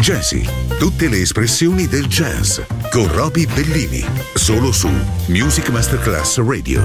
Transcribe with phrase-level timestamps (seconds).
[0.00, 0.48] Jazzy,
[0.78, 4.88] tutte le espressioni del jazz con Roby Bellini, solo su
[5.26, 6.82] Music Masterclass Radio.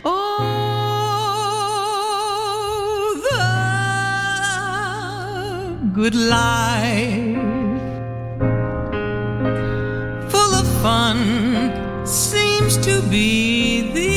[0.00, 0.12] Oh,
[5.92, 7.38] good life,
[10.28, 11.70] full of fun,
[12.04, 14.11] seems to be the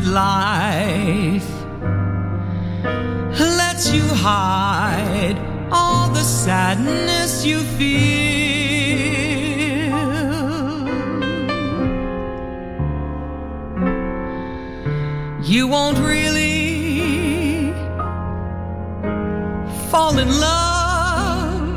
[0.00, 1.50] good life
[3.60, 5.38] lets you hide
[5.72, 7.96] all the sadness you feel.
[15.42, 17.72] You won't really
[19.90, 21.68] fall in love,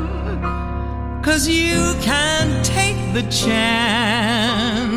[1.22, 4.89] cause you can't take the chance.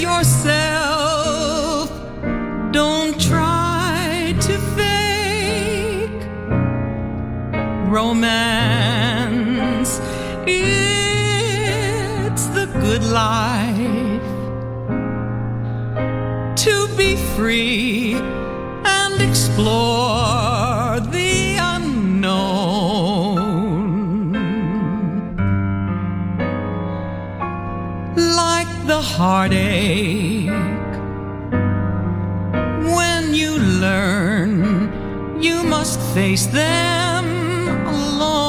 [0.00, 1.90] Yourself.
[2.72, 6.22] Don't try to fake
[7.96, 8.80] romance.
[10.46, 11.26] It's
[12.58, 14.22] the good life
[16.64, 18.14] to be free
[18.84, 21.29] and explore the
[29.20, 30.48] heartache.
[32.96, 34.52] When you learn,
[35.42, 37.26] you must face them
[37.96, 38.40] alone.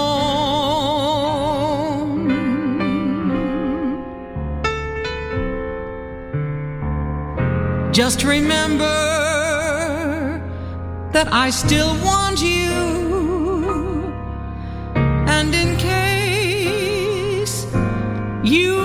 [7.92, 9.00] Just remember
[11.12, 12.72] that I still want you.
[15.36, 17.56] And in case
[18.42, 18.81] you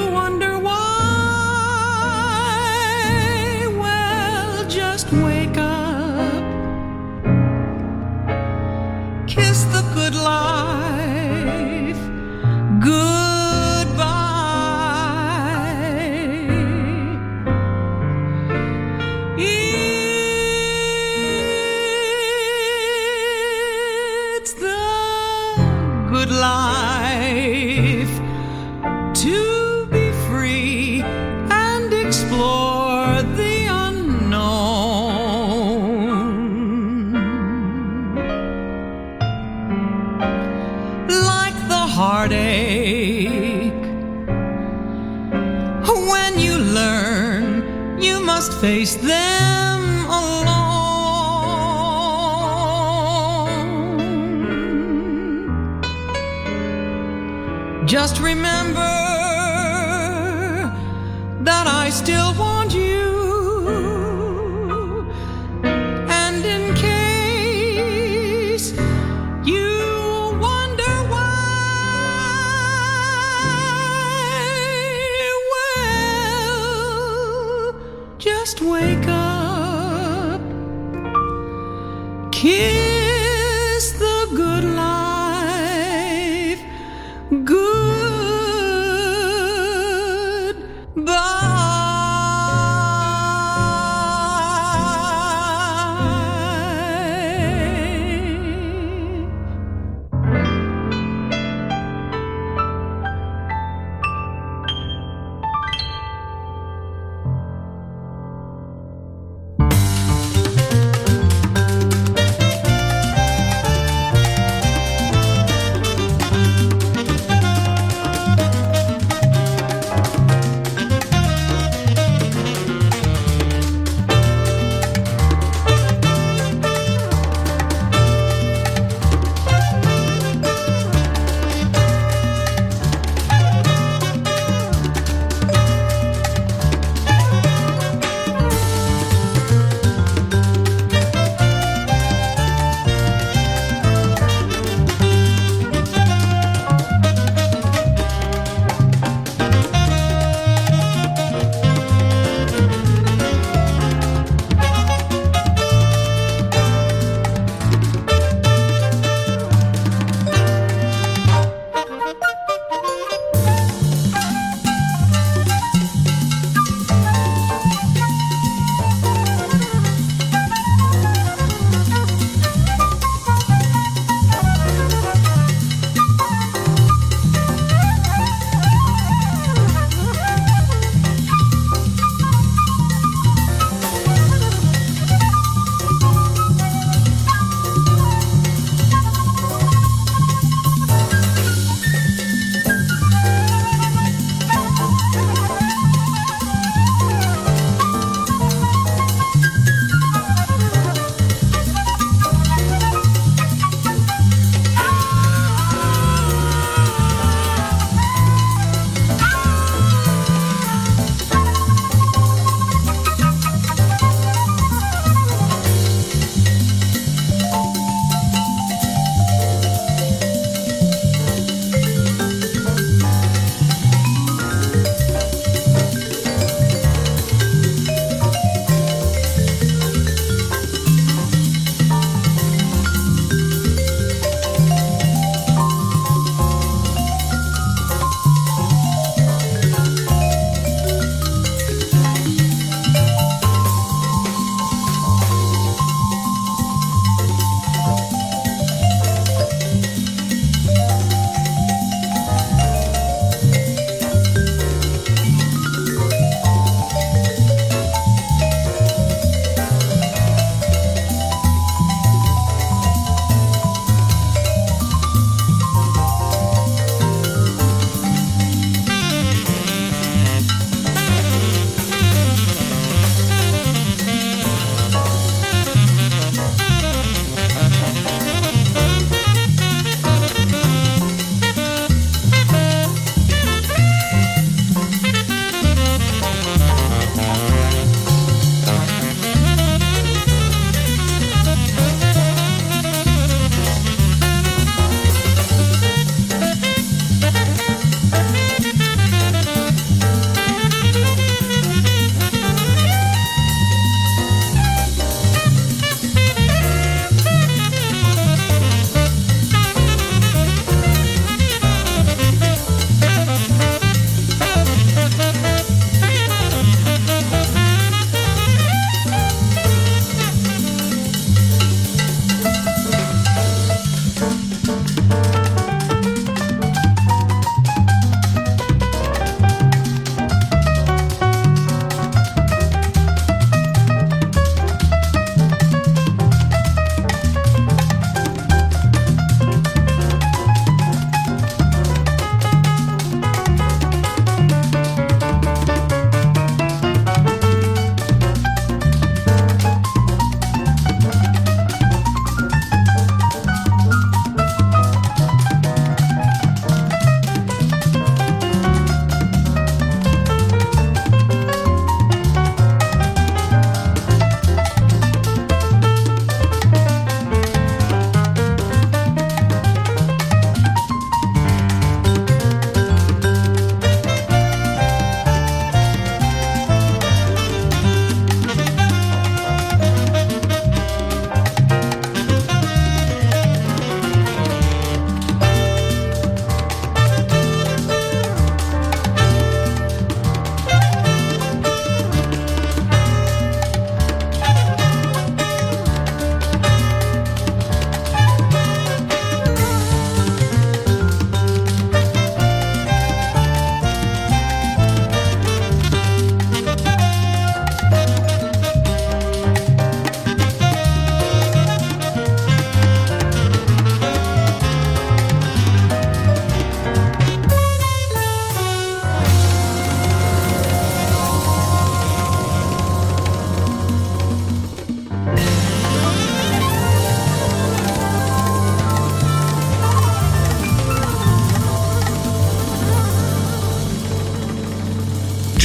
[78.46, 79.15] just wake up,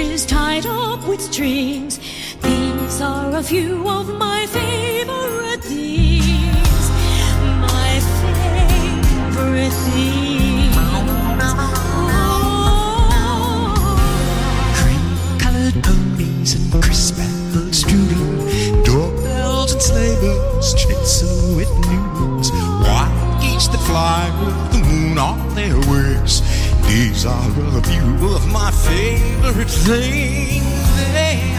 [0.00, 1.98] Packages tied up with strings.
[2.42, 6.90] These are a few of my favorite things.
[7.60, 10.76] My favorite things.
[11.92, 12.46] Oh.
[15.38, 22.50] colored ponies and crisp apple strudel, doorbells and sleigh bells, schnitzel with news,
[22.86, 26.49] white geese that fly with the moon on their wings.
[26.90, 27.48] These are
[27.78, 30.64] a few of my favorite things.
[31.14, 31.54] They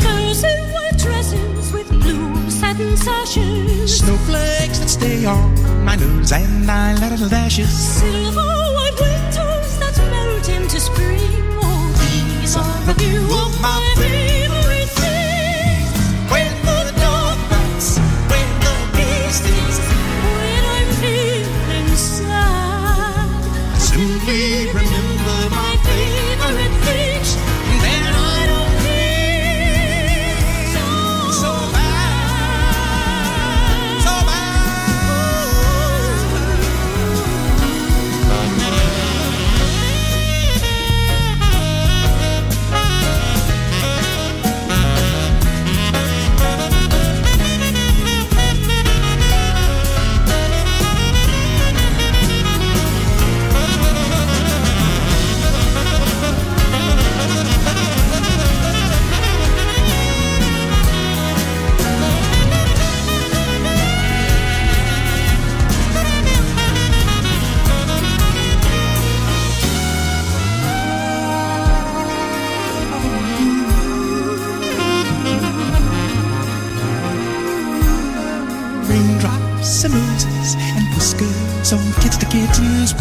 [0.00, 3.98] Girls in white dresses with blue satin sashes.
[3.98, 7.72] Snowflakes that stay on my nose and eyeliner lashes.
[7.98, 8.42] Silver
[8.76, 9.47] white melt
[10.68, 11.18] into spring.
[11.62, 14.67] Oh, these are a few of my favorite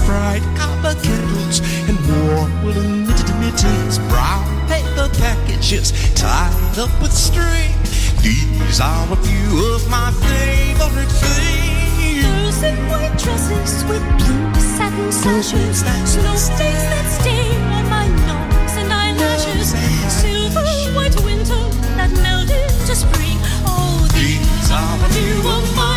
[0.07, 7.75] bright copper kettles and warm woolen knitted mittens, brown paper packages tied up with string.
[8.23, 12.23] These are a few of my favorite things.
[12.23, 15.79] Girls in white dresses with blue satin sashes.
[16.13, 19.75] Snowflakes that stay on my nose and eyelashes.
[20.21, 20.63] Silver
[20.95, 21.63] white winter
[21.99, 23.39] that melt into spring.
[23.67, 25.96] Oh, these are a few of my